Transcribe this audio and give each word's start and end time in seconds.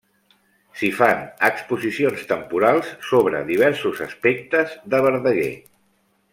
S'hi 0.79 0.87
fan 0.99 1.19
exposicions 1.49 2.23
temporals 2.33 2.89
sobre 3.11 3.43
diversos 3.53 4.03
aspectes 4.09 4.77
de 4.95 5.07
Verdaguer. 5.09 5.51